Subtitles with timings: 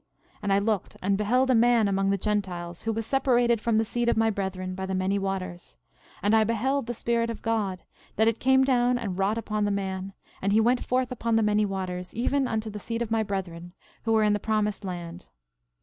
[0.37, 3.77] 13:12 And I looked and beheld a man among the Gentiles, who was separated from
[3.77, 5.77] the seed of my brethren by the many waters;
[6.23, 7.83] and I beheld the Spirit of God,
[8.15, 11.43] that it came down and wrought upon the man; and he went forth upon the
[11.43, 15.29] many waters, even unto the seed of my brethren, who were in the promised land.